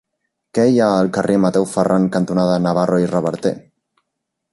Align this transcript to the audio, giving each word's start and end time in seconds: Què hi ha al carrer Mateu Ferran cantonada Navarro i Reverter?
Què 0.57 0.63
hi 0.69 0.79
ha 0.85 0.87
al 0.93 1.09
carrer 1.17 1.35
Mateu 1.43 1.67
Ferran 1.73 2.07
cantonada 2.15 2.57
Navarro 2.65 2.99
i 3.05 3.11
Reverter? 3.13 3.53